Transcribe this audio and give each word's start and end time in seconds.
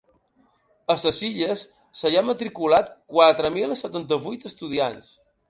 A 0.93 0.95
les 1.01 1.19
Illes, 1.27 1.65
s’hi 1.99 2.17
han 2.21 2.27
matriculat 2.31 2.91
quatre 3.19 3.53
mil 3.59 3.79
setanta-vuit 3.83 4.51
estudiants. 4.53 5.15